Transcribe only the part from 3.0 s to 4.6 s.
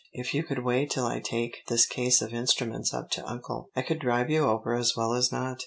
to Uncle, I could drive you